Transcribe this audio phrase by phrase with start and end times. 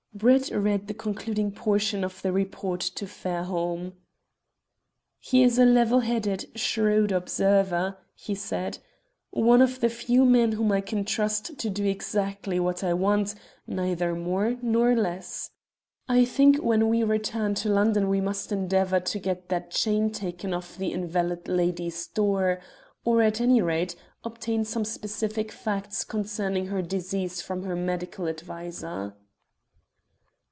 [0.13, 3.93] Brett read the concluding portion of the report to Fairholme.
[5.19, 8.77] "He is a level headed, shrewd observer," he said
[9.31, 13.33] "one of the few men whom I can trust to do exactly what I want,
[13.65, 15.49] neither more nor less.
[16.09, 20.53] I think when we return to London we must endeavour to get that chain taken
[20.53, 22.59] off the invalid lady's door,
[23.05, 23.95] or, at any rate,
[24.25, 29.15] obtain some specific facts concerning her disease from her medical adviser."